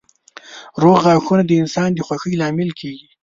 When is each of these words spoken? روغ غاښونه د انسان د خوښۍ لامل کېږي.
روغ 0.81 0.97
غاښونه 1.05 1.43
د 1.45 1.51
انسان 1.61 1.89
د 1.93 1.99
خوښۍ 2.07 2.33
لامل 2.41 2.69
کېږي. 2.79 3.07